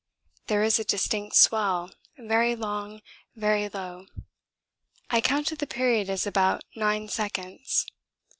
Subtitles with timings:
[0.47, 3.01] There is a distinct swell very long,
[3.35, 4.07] very low.
[5.11, 7.85] I counted the period as about nine seconds.